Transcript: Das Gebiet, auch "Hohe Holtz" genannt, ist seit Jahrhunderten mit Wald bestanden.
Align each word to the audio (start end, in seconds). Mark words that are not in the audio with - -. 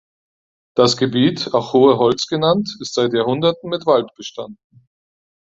Das 0.75 0.97
Gebiet, 0.97 1.53
auch 1.53 1.73
"Hohe 1.73 1.99
Holtz" 1.99 2.25
genannt, 2.25 2.75
ist 2.79 2.95
seit 2.95 3.13
Jahrhunderten 3.13 3.69
mit 3.69 3.85
Wald 3.85 4.09
bestanden. 4.15 4.57